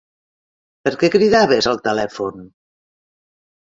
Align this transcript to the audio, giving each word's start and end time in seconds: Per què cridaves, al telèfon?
Per 0.87 0.93
què 1.03 1.11
cridaves, 1.17 1.71
al 1.75 1.81
telèfon? 1.91 2.53